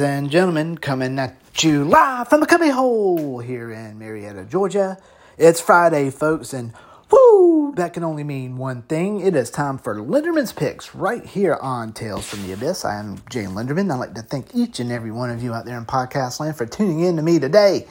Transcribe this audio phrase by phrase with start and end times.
[0.00, 4.96] Ladies and gentlemen, coming at you live from the cubby hole here in Marietta, Georgia.
[5.36, 6.72] It's Friday, folks, and
[7.10, 9.20] woo, that can only mean one thing.
[9.20, 12.82] It is time for Linderman's Picks right here on Tales from the Abyss.
[12.82, 13.92] I am Jane Linderman.
[13.92, 16.56] I'd like to thank each and every one of you out there in podcast land
[16.56, 17.86] for tuning in to me today.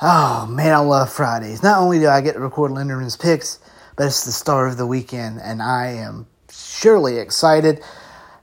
[0.00, 1.62] Oh, man, I love Fridays.
[1.62, 3.58] Not only do I get to record Linderman's Picks,
[3.96, 7.82] but it's the start of the weekend, and I am surely excited.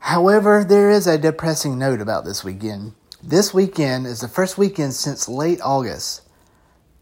[0.05, 2.93] However, there is a depressing note about this weekend.
[3.23, 6.21] This weekend is the first weekend since late August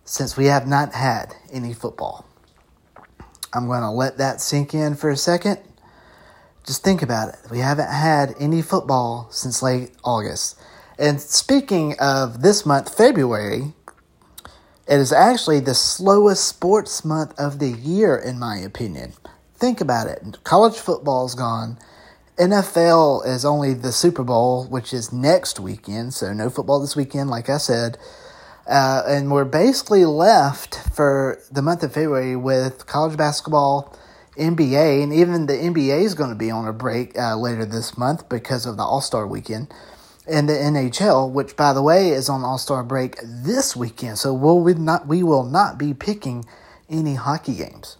[0.05, 2.25] since we have not had any football.
[3.51, 5.59] I'm going to let that sink in for a second.
[6.65, 7.35] Just think about it.
[7.51, 10.57] We haven't had any football since late August.
[10.97, 13.73] And speaking of this month, February,
[14.87, 19.11] it is actually the slowest sports month of the year, in my opinion.
[19.55, 20.37] Think about it.
[20.45, 21.77] College football's gone.
[22.37, 27.29] NFL is only the Super Bowl, which is next weekend, so no football this weekend,
[27.29, 27.97] like I said.
[28.65, 33.95] Uh, and we're basically left for the month of February with college basketball,
[34.35, 37.97] NBA, and even the NBA is going to be on a break uh, later this
[37.99, 39.71] month because of the All Star weekend.
[40.25, 44.33] And the NHL, which by the way is on All Star break this weekend, so
[44.33, 46.45] we'll we not we will not be picking
[46.89, 47.97] any hockey games.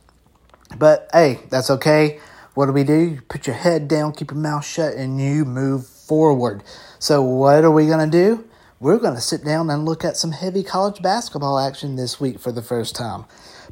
[0.75, 2.19] But hey, that's okay
[2.53, 2.93] what do we do?
[2.93, 6.63] You put your head down, keep your mouth shut, and you move forward.
[6.99, 8.45] So, what are we going to do?
[8.79, 12.39] We're going to sit down and look at some heavy college basketball action this week
[12.39, 13.25] for the first time.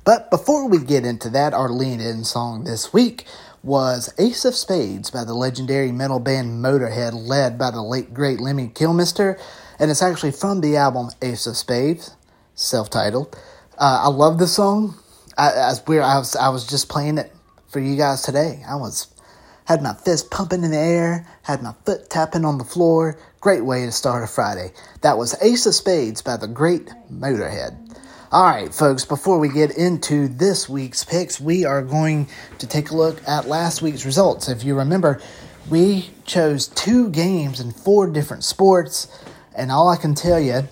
[0.04, 3.26] But before we get into that, our lean in song this week
[3.62, 8.40] was Ace of Spades by the legendary metal band Motorhead, led by the late great
[8.40, 9.40] Lemmy Kilmister.
[9.78, 12.16] And it's actually from the album Ace of Spades,
[12.56, 13.36] self titled.
[13.78, 14.96] Uh, I love the song.
[15.38, 17.32] I, I, was, I was just playing it
[17.72, 18.64] for you guys today.
[18.68, 19.08] I was
[19.66, 23.18] had my fist pumping in the air, had my foot tapping on the floor.
[23.40, 24.72] Great way to start a Friday.
[25.02, 27.78] That was Ace of Spades by the great Motorhead.
[28.32, 32.28] All right, folks, before we get into this week's picks, we are going
[32.60, 34.50] to take a look at last week's results.
[34.50, 35.22] If you remember,
[35.70, 39.08] we chose two games in four different sports,
[39.56, 40.68] and all I can tell you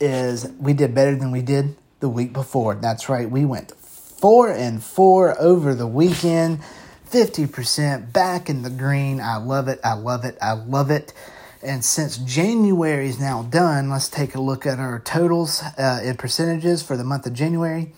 [0.00, 2.74] is we did better than we did the week before.
[2.74, 3.72] That's right, we went
[4.20, 6.60] four and four over the weekend.
[7.10, 9.20] 50% back in the green.
[9.20, 9.80] I love it.
[9.82, 10.38] I love it.
[10.40, 11.12] I love it.
[11.62, 16.16] And since January is now done, let's take a look at our totals uh, in
[16.16, 17.92] percentages for the month of January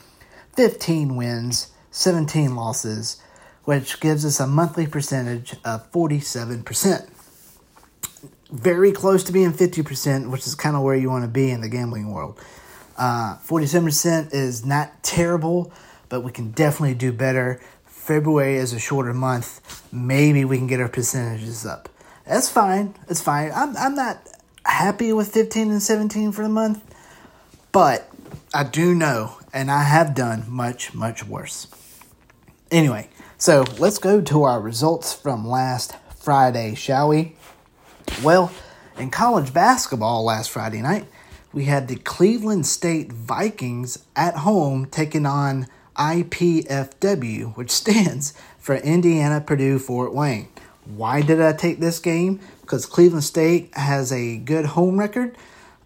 [0.57, 3.23] 15 wins, 17 losses,
[3.65, 7.09] which gives us a monthly percentage of 47%.
[8.51, 11.61] Very close to being 50%, which is kind of where you want to be in
[11.61, 12.39] the gambling world.
[12.99, 15.73] Uh, 47% is not terrible
[16.13, 17.59] but we can definitely do better.
[17.87, 19.83] February is a shorter month.
[19.91, 21.89] Maybe we can get our percentages up.
[22.27, 22.95] That's fine.
[23.09, 23.51] It's fine.
[23.55, 24.19] I'm, I'm not
[24.67, 26.85] happy with 15 and 17 for the month,
[27.73, 28.11] but
[28.53, 31.67] I do know, and I have done much, much worse.
[32.71, 33.09] Anyway,
[33.39, 37.37] so let's go to our results from last Friday, shall we?
[38.23, 38.53] Well,
[38.99, 41.07] in college basketball last Friday night,
[41.55, 49.41] we had the Cleveland State Vikings at home taking on IPFW, which stands for Indiana
[49.41, 50.49] Purdue Fort Wayne.
[50.85, 52.41] Why did I take this game?
[52.61, 55.37] Because Cleveland State has a good home record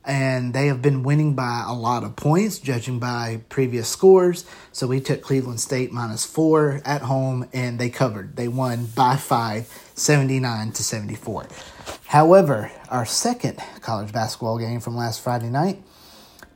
[0.07, 4.47] and they have been winning by a lot of points, judging by previous scores.
[4.71, 8.37] So we took Cleveland State minus four at home and they covered.
[8.37, 9.67] They won by five,
[9.97, 11.49] 79 to 74.
[12.07, 15.83] However, our second college basketball game from last Friday night,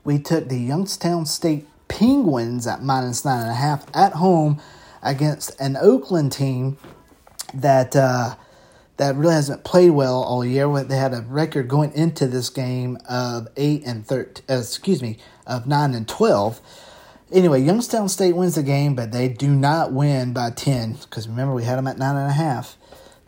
[0.05, 4.61] we took the Youngstown State Penguins at minus nine and a half at home
[5.03, 6.79] against an Oakland team
[7.53, 8.37] that uh,
[8.97, 10.69] that really hasn't played well all year.
[10.85, 14.45] They had a record going into this game of eight and thirteen.
[14.49, 16.61] Uh, excuse me, of nine and twelve.
[17.33, 21.53] Anyway, Youngstown State wins the game, but they do not win by ten because remember
[21.53, 22.77] we had them at nine and a half.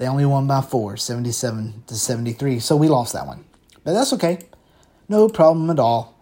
[0.03, 2.59] They only won by four, 77 to 73.
[2.59, 3.45] So we lost that one.
[3.85, 4.41] But that's okay.
[5.09, 6.19] No problem at all.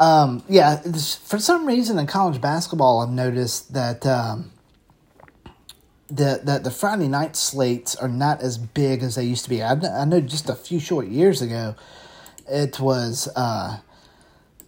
[0.00, 4.50] Um, yeah, for some reason in college basketball, I've noticed that um,
[6.08, 9.62] that that the Friday night slates are not as big as they used to be.
[9.62, 11.76] I, I know just a few short years ago,
[12.48, 13.80] it was uh,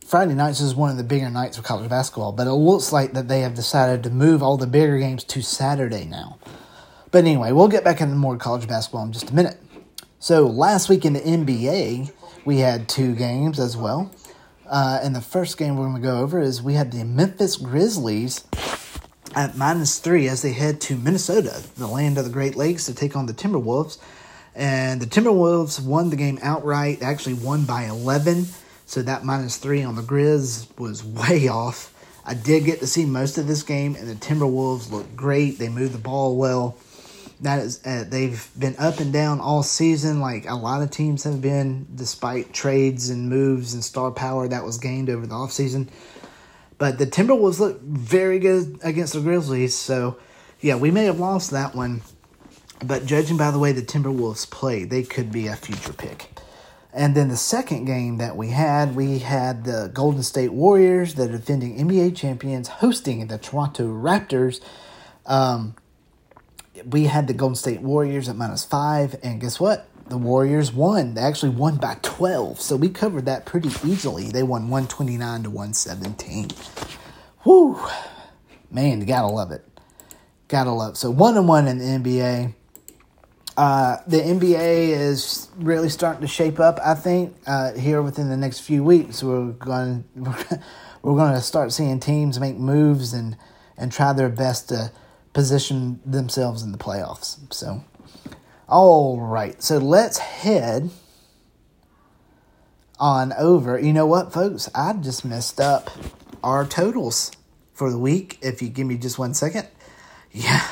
[0.04, 3.14] Friday nights is one of the bigger nights for college basketball, but it looks like
[3.14, 6.38] that they have decided to move all the bigger games to Saturday now.
[7.10, 9.56] But anyway, we'll get back into more college basketball in just a minute.
[10.18, 12.12] So last week in the NBA,
[12.44, 14.10] we had two games as well.
[14.72, 17.56] Uh, and the first game we're going to go over is we had the Memphis
[17.56, 18.42] Grizzlies
[19.36, 22.94] at minus three as they head to Minnesota, the land of the Great Lakes, to
[22.94, 23.98] take on the Timberwolves.
[24.54, 28.46] And the Timberwolves won the game outright, actually won by 11.
[28.86, 31.92] So that minus three on the Grizz was way off.
[32.24, 35.58] I did get to see most of this game, and the Timberwolves looked great.
[35.58, 36.78] They moved the ball well.
[37.42, 41.24] That is, uh, they've been up and down all season, like a lot of teams
[41.24, 45.88] have been, despite trades and moves and star power that was gained over the offseason.
[46.78, 50.18] But the Timberwolves look very good against the Grizzlies, so
[50.60, 52.02] yeah, we may have lost that one.
[52.84, 56.30] But judging by the way the Timberwolves played, they could be a future pick.
[56.92, 61.26] And then the second game that we had, we had the Golden State Warriors, the
[61.26, 64.60] defending NBA champions, hosting the Toronto Raptors.
[65.24, 65.74] Um,
[66.84, 69.88] we had the Golden State Warriors at minus five, and guess what?
[70.08, 71.14] The Warriors won.
[71.14, 74.30] They actually won by 12, so we covered that pretty easily.
[74.30, 76.50] They won 129 to 117.
[77.44, 77.78] Whoo!
[78.70, 79.66] Man, you gotta love it.
[80.48, 80.96] Gotta love it.
[80.96, 82.54] So, one and one in the NBA.
[83.54, 86.78] Uh, the NBA is really starting to shape up.
[86.82, 91.72] I think uh, here within the next few weeks, we're going we're going to start
[91.72, 93.36] seeing teams make moves and
[93.76, 94.90] and try their best to
[95.32, 97.38] position themselves in the playoffs.
[97.52, 97.84] So,
[98.68, 100.90] all right, so let's head
[102.98, 103.78] on over.
[103.78, 104.68] You know what, folks?
[104.74, 105.90] I just messed up
[106.42, 107.32] our totals
[107.72, 108.38] for the week.
[108.42, 109.66] If you give me just one second,
[110.30, 110.66] yeah.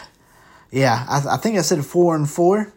[0.70, 2.72] Yeah, I, I think I said four and four.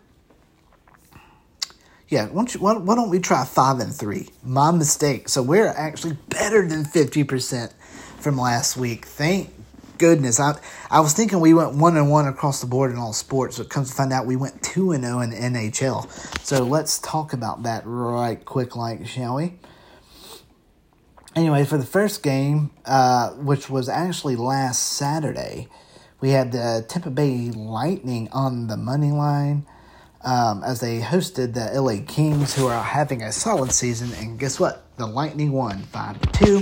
[2.09, 4.29] Yeah, why don't, you, why, why don't we try five and three?
[4.43, 5.29] My mistake.
[5.29, 7.73] So we're actually better than 50%
[8.19, 9.05] from last week.
[9.05, 9.49] Thank
[9.97, 10.39] goodness.
[10.39, 10.57] I
[10.89, 13.57] I was thinking we went one and one across the board in all sports.
[13.57, 16.09] But comes to find out we went two and zero oh in the NHL.
[16.39, 19.53] So let's talk about that right quick, like shall we?
[21.35, 25.67] Anyway, for the first game, uh, which was actually last Saturday,
[26.21, 29.65] we had the Tampa Bay Lightning on the money line
[30.23, 34.13] um, as they hosted the LA Kings, who are having a solid season.
[34.13, 34.85] And guess what?
[34.97, 36.61] The Lightning won 5 to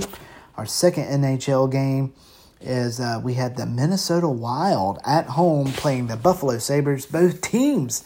[0.56, 2.14] Our second NHL game
[2.62, 7.06] is uh, we had the Minnesota Wild at home playing the Buffalo Sabres.
[7.06, 8.04] Both teams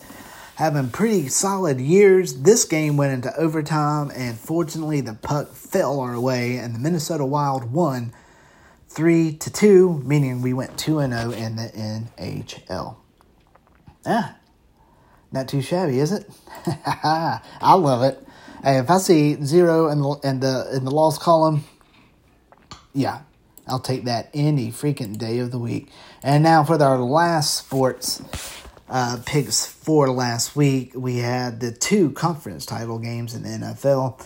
[0.56, 2.43] having pretty solid years.
[2.43, 7.25] This game went into overtime, and fortunately, the puck fell our way, and the Minnesota
[7.25, 8.12] Wild won
[8.88, 11.69] three to two, meaning we went two and zero oh in the
[12.19, 12.97] NHL.
[14.06, 14.37] Ah,
[15.32, 16.29] not too shabby, is it?
[16.67, 18.26] I love it.
[18.62, 21.64] Hey, if I see zero in the in the in the loss column,
[22.94, 23.20] yeah,
[23.66, 25.88] I'll take that any freaking day of the week.
[26.22, 28.22] And now for our last sports
[28.88, 34.20] uh, picks for last week, we had the two conference title games in the NFL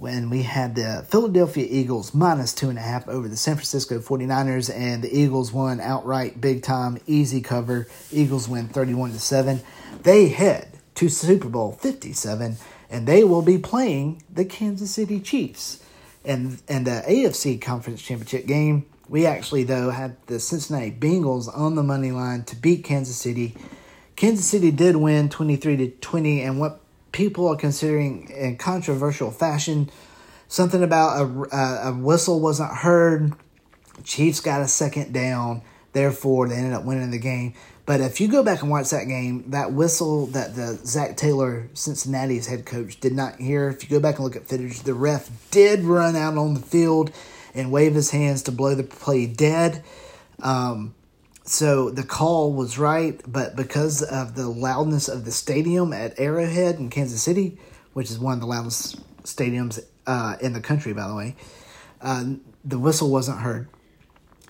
[0.00, 3.98] when we had the Philadelphia Eagles minus two and a half over the San Francisco
[3.98, 7.86] 49ers, and the Eagles won outright big time, easy cover.
[8.10, 9.60] Eagles win 31 to 7.
[10.02, 12.56] They head to Super Bowl 57,
[12.88, 15.84] and they will be playing the Kansas City Chiefs.
[16.24, 21.74] And, and the AFC Conference Championship game, we actually, though, had the Cincinnati Bengals on
[21.74, 23.56] the money line to beat Kansas City.
[24.16, 26.80] Kansas City did win 23 to 20, and what
[27.12, 29.90] people are considering in controversial fashion.
[30.48, 33.32] Something about a, a, a whistle wasn't heard.
[34.04, 35.62] Chiefs got a second down,
[35.92, 37.54] therefore they ended up winning the game.
[37.90, 41.68] But if you go back and watch that game, that whistle that the Zac Taylor,
[41.74, 43.68] Cincinnati's head coach, did not hear.
[43.68, 46.60] If you go back and look at footage, the ref did run out on the
[46.60, 47.10] field
[47.52, 49.82] and wave his hands to blow the play dead.
[50.40, 50.94] Um,
[51.44, 56.76] so the call was right, but because of the loudness of the stadium at Arrowhead
[56.76, 57.58] in Kansas City,
[57.92, 61.34] which is one of the loudest stadiums uh, in the country, by the way,
[62.02, 63.68] uh, the whistle wasn't heard.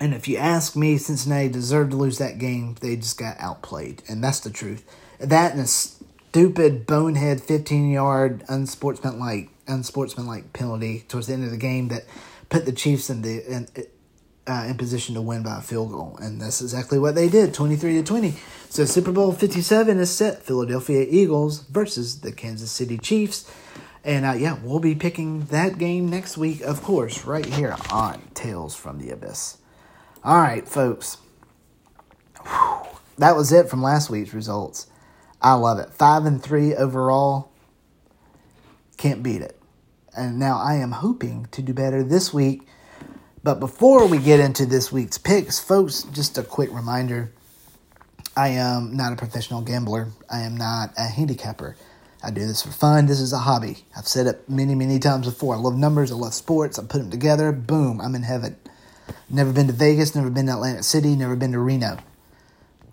[0.00, 2.74] And if you ask me, Cincinnati deserved to lose that game.
[2.80, 4.82] They just got outplayed, and that's the truth.
[5.18, 11.58] That and a stupid bonehead 15 yard unsportsmanlike unsportsmanlike penalty towards the end of the
[11.58, 12.04] game that
[12.48, 13.68] put the Chiefs in the in,
[14.46, 17.52] uh, in position to win by a field goal, and that's exactly what they did,
[17.52, 18.34] twenty three to twenty.
[18.70, 23.52] So Super Bowl fifty seven is set: Philadelphia Eagles versus the Kansas City Chiefs,
[24.02, 28.22] and uh, yeah, we'll be picking that game next week, of course, right here on
[28.32, 29.59] Tales from the Abyss.
[30.24, 31.18] All right, folks,
[32.42, 32.86] Whew.
[33.18, 34.86] that was it from last week's results.
[35.40, 35.90] I love it.
[35.92, 37.50] Five and three overall.
[38.98, 39.58] Can't beat it.
[40.16, 42.62] And now I am hoping to do better this week
[43.42, 47.32] but before we get into this week's picks, folks, just a quick reminder
[48.36, 51.76] I am not a professional gambler, I am not a handicapper.
[52.22, 53.06] I do this for fun.
[53.06, 53.86] This is a hobby.
[53.96, 55.54] I've said it many, many times before.
[55.54, 56.12] I love numbers.
[56.12, 56.78] I love sports.
[56.78, 57.50] I put them together.
[57.50, 58.56] Boom, I'm in heaven.
[59.28, 60.14] Never been to Vegas.
[60.14, 61.16] Never been to Atlantic City.
[61.16, 61.98] Never been to Reno.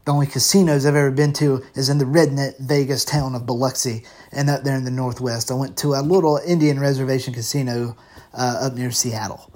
[0.06, 4.06] The only casinos I've ever been to is in the redneck Vegas town of Biloxi
[4.32, 5.52] and up there in the Northwest.
[5.52, 7.98] I went to a little Indian reservation casino
[8.34, 9.52] uh, up near Seattle.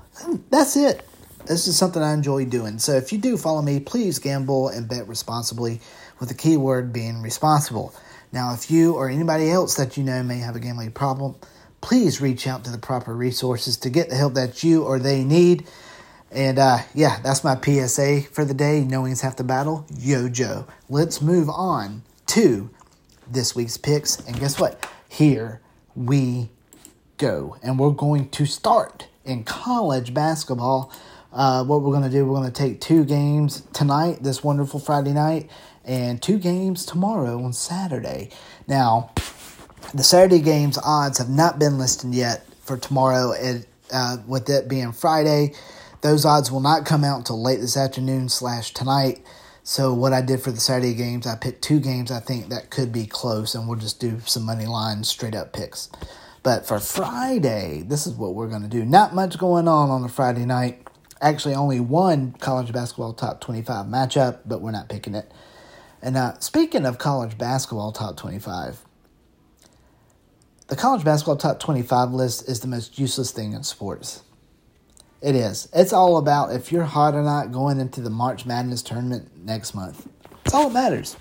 [0.50, 1.08] That's it.
[1.46, 2.80] This is something I enjoy doing.
[2.80, 5.80] So if you do follow me, please gamble and bet responsibly,
[6.20, 7.96] with the key word being responsible.
[8.32, 11.36] Now, if you or anybody else that you know may have a gambling problem,
[11.82, 15.24] please reach out to the proper resources to get the help that you or they
[15.24, 15.68] need.
[16.32, 18.86] And uh, yeah, that's my PSA for the day.
[18.86, 19.86] Knowing's half the battle.
[19.98, 20.66] Yo, Joe.
[20.90, 22.70] Let's move on to
[23.30, 24.20] this week's picks.
[24.22, 24.90] And guess what?
[25.10, 25.62] Here
[25.96, 26.50] we
[27.18, 27.58] go.
[27.62, 30.92] And we're going to start in college basketball.
[31.34, 34.80] Uh, what we're going to do, we're going to take two games tonight, this wonderful
[34.80, 35.50] Friday night,
[35.86, 38.30] and two games tomorrow on Saturday.
[38.68, 39.12] Now,
[39.94, 44.68] the Saturday games odds have not been listed yet for tomorrow, and uh, with it
[44.68, 45.54] being Friday,
[46.02, 49.24] those odds will not come out until late this afternoon slash tonight.
[49.64, 52.72] So what I did for the Saturday games, I picked two games I think that
[52.72, 55.90] could be close, and we'll just do some money line straight up picks.
[56.42, 58.84] But for Friday, this is what we're going to do.
[58.84, 60.88] Not much going on on a Friday night.
[61.22, 65.32] Actually, only one college basketball top 25 matchup, but we're not picking it.
[66.02, 68.84] And uh, speaking of college basketball top 25,
[70.68, 74.24] the college basketball top 25 list is the most useless thing in sports.
[75.22, 75.70] It is.
[75.72, 79.76] It's all about if you're hot or not going into the March Madness tournament next
[79.76, 80.08] month.
[80.44, 81.16] It's all that matters.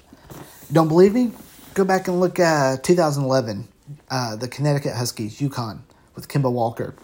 [0.72, 1.32] Don't believe me?
[1.74, 3.68] Go back and look at uh, 2011,
[4.10, 5.80] uh, the Connecticut Huskies, UConn,
[6.14, 6.94] with Kemba Walker.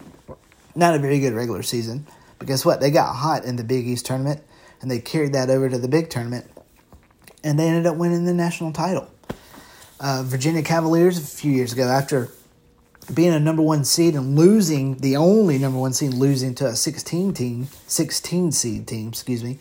[0.73, 2.07] Not a very good regular season,
[2.39, 2.81] but guess what?
[2.81, 4.41] They got hot in the Big East tournament,
[4.81, 6.49] and they carried that over to the big tournament,
[7.43, 9.07] and they ended up winning the national title.
[9.99, 12.29] Uh, Virginia Cavaliers a few years ago, after
[13.13, 16.75] being a number one seed and losing the only number one seed, losing to a
[16.75, 19.59] 16 team, 16 seed team, excuse me.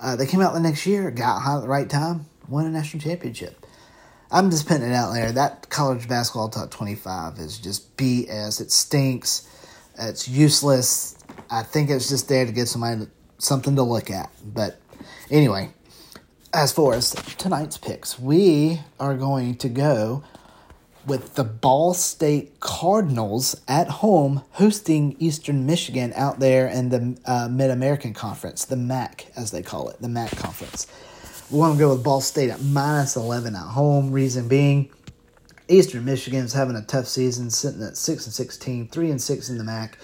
[0.00, 2.70] Uh, they came out the next year, got hot at the right time, won a
[2.70, 3.64] national championship.
[4.30, 5.30] I'm just putting it out there.
[5.30, 8.62] That college basketball top 25 is just BS.
[8.62, 9.46] It stinks.
[9.98, 11.18] It's useless.
[11.50, 14.30] I think it's just there to get somebody something to look at.
[14.42, 14.80] But
[15.30, 15.70] anyway,
[16.54, 20.24] as for us tonight's picks, we are going to go
[21.06, 27.48] with the Ball State Cardinals at home hosting Eastern Michigan out there in the uh,
[27.48, 30.86] Mid American Conference, the MAC as they call it, the MAC Conference.
[31.50, 34.12] We want to go with Ball State at minus 11 at home.
[34.12, 34.90] Reason being,
[35.68, 39.48] Eastern Michigan is having a tough season, sitting at 6 and 16, 3 and 6
[39.50, 39.98] in the MAC.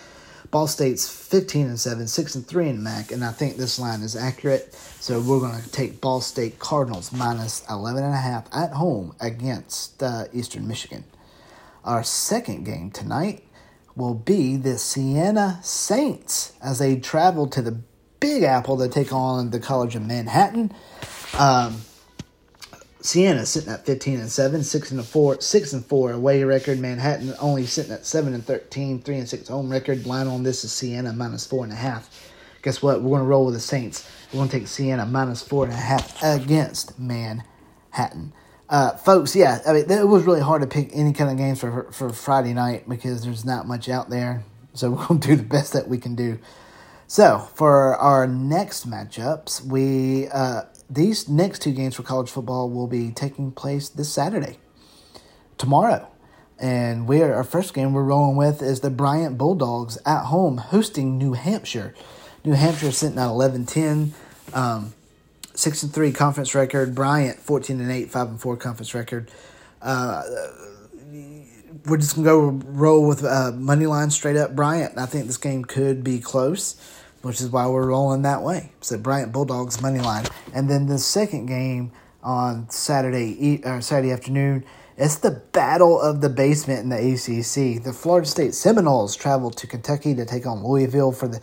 [0.50, 4.00] Ball State's 15 and 7, 6 and 3 in MAC, and I think this line
[4.00, 4.75] is accurate.
[4.75, 9.14] So we're going to take Ball State Cardinals minus 11 and a half at home
[9.21, 11.05] against uh, Eastern Michigan.
[11.85, 13.45] Our second game tonight
[13.95, 17.81] will be the Siena Saints as they travel to the
[18.21, 20.73] Big Apple to take on the College of Manhattan.
[21.38, 21.83] Um,
[23.09, 26.79] Siena sitting at 15 and 7, 6 and 4, 6 and 4 away record.
[26.79, 30.05] Manhattan only sitting at 7 and 13, 3 and 6 home record.
[30.05, 32.03] Line on this is Siena minus 4.5.
[32.61, 33.00] Guess what?
[33.00, 34.07] We're going to roll with the Saints.
[34.31, 38.35] We're going to take Siena minus 4.5 against Manhattan.
[38.69, 41.61] Uh, folks, yeah, I mean, it was really hard to pick any kind of games
[41.61, 44.45] for, for Friday night because there's not much out there.
[44.75, 46.38] So we're going to do the best that we can do.
[47.07, 52.87] So for our next matchups, we uh, these next two games for college football will
[52.87, 54.59] be taking place this Saturday,
[55.59, 56.09] tomorrow.
[56.59, 61.16] And we're our first game we're rolling with is the Bryant Bulldogs at home hosting
[61.16, 61.95] New Hampshire.
[62.45, 64.11] New Hampshire sitting at 11-10,
[64.54, 64.95] um,
[65.54, 66.95] 6 and 3 conference record.
[66.95, 69.30] Bryant 14 and 8, 5 and 4 conference record.
[69.80, 70.23] Uh,
[71.87, 74.99] we're just gonna go roll with uh, money line straight up Bryant.
[74.99, 76.76] I think this game could be close
[77.22, 78.72] which is why we're rolling that way.
[78.80, 84.64] So Bryant Bulldogs money line, and then the second game on Saturday or Saturday afternoon.
[84.96, 87.82] It's the battle of the basement in the ACC.
[87.82, 91.40] The Florida State Seminoles travel to Kentucky to take on Louisville for the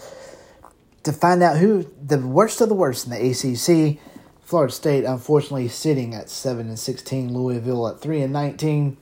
[1.04, 4.00] to find out who the worst of the worst in the ACC.
[4.42, 7.34] Florida State, unfortunately, sitting at seven and sixteen.
[7.34, 8.98] Louisville at three and nineteen.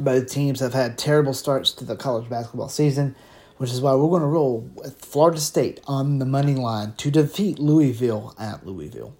[0.00, 3.14] Both teams have had terrible starts to the college basketball season
[3.62, 7.12] which is why we're going to roll with Florida State on the money line to
[7.12, 9.14] defeat Louisville at Louisville.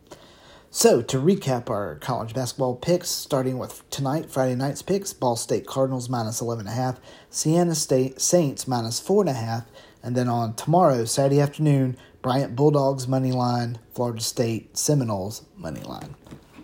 [0.69, 5.65] So, to recap our college basketball picks, starting with tonight, Friday night's picks Ball State
[5.65, 6.99] Cardinals minus 11.5,
[7.31, 9.65] Siena State Saints minus 4.5,
[10.03, 16.17] and then on tomorrow, Saturday afternoon, Bryant Bulldogs money line, Florida State Seminoles money line.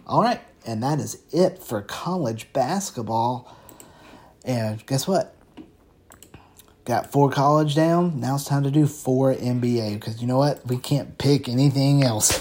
[0.04, 3.56] All right, and that is it for college basketball.
[4.44, 5.36] And guess what?
[6.88, 8.18] Got four college down.
[8.18, 10.66] Now it's time to do four NBA because you know what?
[10.66, 12.40] We can't pick anything else.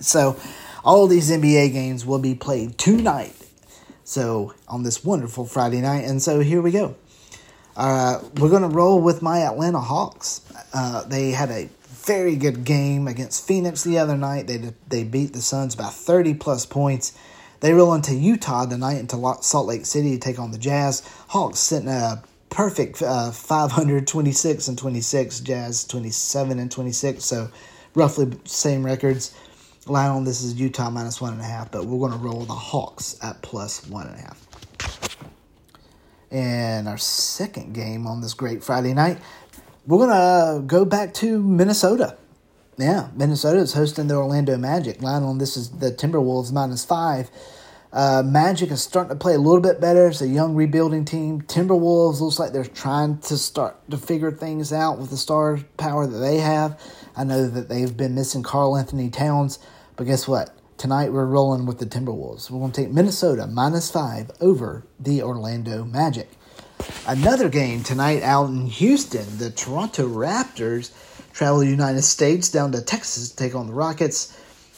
[0.04, 0.36] so,
[0.84, 3.36] All these NBA games will be played tonight.
[4.02, 6.06] So, on this wonderful Friday night.
[6.06, 6.96] And so, here we go.
[7.76, 10.40] Uh, we're going to roll with my Atlanta Hawks.
[10.72, 14.48] Uh, they had a very good game against Phoenix the other night.
[14.48, 17.16] They they beat the Suns by 30 plus points.
[17.60, 21.08] They roll into Utah tonight into Salt Lake City to take on the Jazz.
[21.28, 22.24] Hawks sitting a
[22.54, 25.40] perfect uh, 526 and 26.
[25.40, 27.24] Jazz 27 and 26.
[27.24, 27.50] So
[27.94, 29.34] roughly same records.
[29.86, 32.44] Line on this is Utah minus one and a half, but we're going to roll
[32.44, 35.18] the Hawks at plus one and a half.
[36.30, 39.18] And our second game on this great Friday night,
[39.86, 42.16] we're going to go back to Minnesota.
[42.78, 45.02] Yeah, Minnesota is hosting the Orlando Magic.
[45.02, 47.30] Line on this is the Timberwolves minus five.
[47.94, 50.08] Uh, Magic is starting to play a little bit better.
[50.08, 51.42] It's a young rebuilding team.
[51.42, 56.04] Timberwolves looks like they're trying to start to figure things out with the star power
[56.04, 56.80] that they have.
[57.16, 59.60] I know that they've been missing Karl-Anthony Towns,
[59.94, 60.50] but guess what?
[60.76, 62.50] Tonight we're rolling with the Timberwolves.
[62.50, 66.28] We're going to take Minnesota minus five over the Orlando Magic.
[67.06, 69.38] Another game tonight out in Houston.
[69.38, 70.90] The Toronto Raptors
[71.32, 74.36] travel the United States down to Texas to take on the Rockets.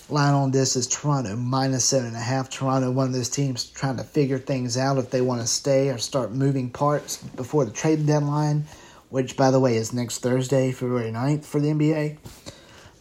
[0.08, 2.48] Line on this is Toronto minus seven and a half.
[2.48, 5.88] Toronto, one of those teams trying to figure things out if they want to stay
[5.88, 8.66] or start moving parts before the trade deadline,
[9.10, 12.18] which, by the way, is next Thursday, February 9th for the NBA.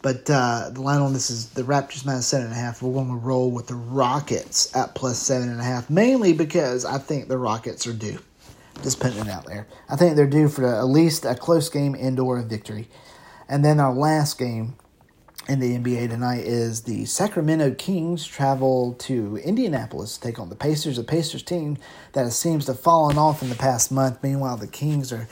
[0.02, 2.82] But uh, the line on this is the Raptors minus seven and a half.
[2.82, 6.84] We're going to roll with the Rockets at plus seven and a half, mainly because
[6.84, 8.18] I think the Rockets are due.
[8.82, 9.68] Just putting it out there.
[9.88, 12.88] I think they're due for at least a close game indoor victory.
[13.48, 14.74] And then our last game
[15.48, 20.56] in the NBA tonight is the Sacramento Kings travel to Indianapolis to take on the
[20.56, 21.78] Pacers, a Pacers team
[22.12, 24.22] that seems to have fallen off in the past month.
[24.22, 25.28] Meanwhile, the Kings are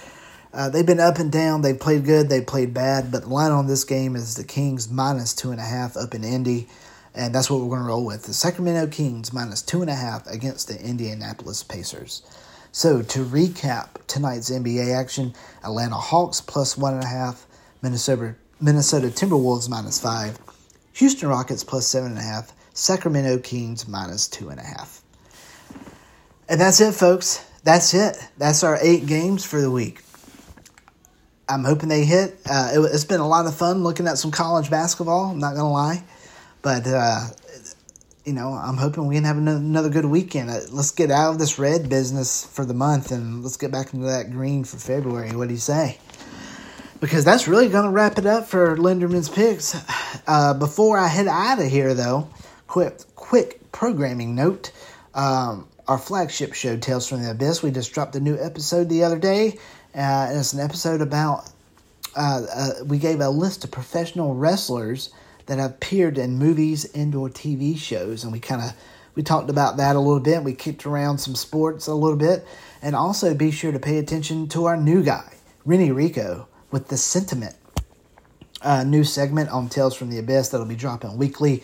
[0.53, 1.63] uh, they've been up and down.
[1.63, 4.89] They've played good, they've played bad, but the line on this game is the Kings
[4.89, 6.69] minus two and a half up in Indy,
[7.13, 8.23] and that's what we're going to roll with.
[8.23, 12.23] The Sacramento Kings minus two and a half against the Indianapolis Pacers.
[12.71, 17.47] So to recap tonight's NBA action, Atlanta Hawks plus one and a half,
[17.83, 20.39] Minnesota Minnesota Timberwolves minus five,
[20.95, 25.03] Houston Rockets plus seven and a half, Sacramento Kings minus two and a half.
[26.49, 27.45] And that's it, folks.
[27.63, 28.17] That's it.
[28.37, 30.03] That's our eight games for the week.
[31.49, 32.39] I'm hoping they hit.
[32.49, 35.31] Uh, it, has been a lot of fun looking at some college basketball.
[35.31, 36.03] I'm not gonna lie,
[36.63, 37.29] but uh,
[38.25, 40.51] you know, I'm hoping we can have another good weekend.
[40.51, 43.93] Uh, let's get out of this red business for the month and let's get back
[43.93, 45.37] into that green for February.
[45.37, 45.99] What do you say?
[47.01, 49.77] Because that's really going to wrap it up for Linderman's picks.
[50.27, 52.29] Uh, before I head out of here, though,
[52.67, 54.73] quick quick programming note.
[55.15, 59.05] Um, our flagship show, Tales from the Abyss, we just dropped a new episode the
[59.05, 59.59] other day.
[59.95, 61.51] Uh, and it's an episode about,
[62.17, 65.13] uh, uh, we gave a list of professional wrestlers
[65.47, 68.25] that appeared in movies and or TV shows.
[68.25, 68.73] And we kind of,
[69.15, 70.43] we talked about that a little bit.
[70.43, 72.47] We kicked around some sports a little bit.
[72.81, 76.97] And also be sure to pay attention to our new guy, Rennie Rico with the
[76.97, 77.55] sentiment.
[78.61, 81.63] Uh, new segment on Tales from the Abyss that'll be dropping weekly.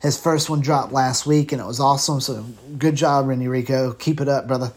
[0.00, 2.20] His first one dropped last week and it was awesome.
[2.20, 2.44] So
[2.78, 3.92] good job, Rennie Rico.
[3.94, 4.72] Keep it up, brother.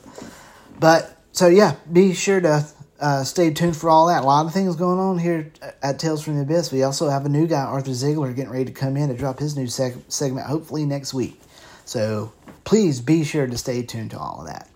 [0.80, 2.66] But so yeah, be sure to
[3.00, 4.24] uh, stay tuned for all that.
[4.24, 5.52] A lot of things going on here
[5.84, 6.72] at Tales from the Abyss.
[6.72, 9.38] We also have a new guy, Arthur Ziegler, getting ready to come in to drop
[9.38, 11.40] his new seg- segment hopefully next week.
[11.86, 14.72] So please be sure to stay tuned to all of that.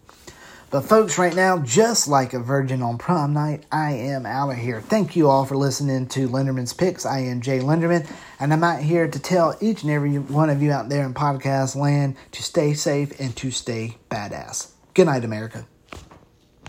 [0.71, 4.55] But, folks, right now, just like a virgin on prom night, I am out of
[4.55, 4.79] here.
[4.79, 7.05] Thank you all for listening to Linderman's Picks.
[7.05, 10.61] I am Jay Linderman, and I'm out here to tell each and every one of
[10.61, 14.71] you out there in podcast land to stay safe and to stay badass.
[14.93, 15.67] Good night, America.